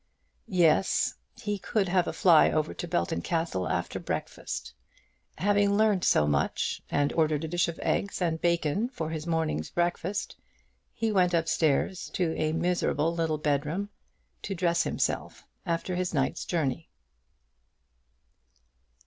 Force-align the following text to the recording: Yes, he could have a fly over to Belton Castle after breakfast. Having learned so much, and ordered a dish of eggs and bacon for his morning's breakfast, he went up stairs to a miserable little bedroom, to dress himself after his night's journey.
Yes, 0.47 1.13
he 1.39 1.59
could 1.59 1.87
have 1.87 2.07
a 2.07 2.11
fly 2.11 2.49
over 2.49 2.73
to 2.73 2.87
Belton 2.87 3.21
Castle 3.21 3.69
after 3.69 3.99
breakfast. 3.99 4.73
Having 5.37 5.77
learned 5.77 6.03
so 6.03 6.25
much, 6.25 6.81
and 6.89 7.13
ordered 7.13 7.43
a 7.43 7.47
dish 7.47 7.67
of 7.67 7.77
eggs 7.83 8.19
and 8.19 8.41
bacon 8.41 8.89
for 8.89 9.11
his 9.11 9.27
morning's 9.27 9.69
breakfast, 9.69 10.37
he 10.91 11.11
went 11.11 11.35
up 11.35 11.47
stairs 11.47 12.09
to 12.15 12.33
a 12.35 12.51
miserable 12.51 13.13
little 13.13 13.37
bedroom, 13.37 13.89
to 14.41 14.55
dress 14.55 14.81
himself 14.85 15.45
after 15.67 15.95
his 15.95 16.15
night's 16.15 16.45
journey. 16.45 16.89